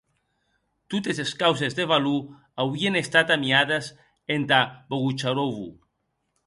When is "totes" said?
0.93-1.19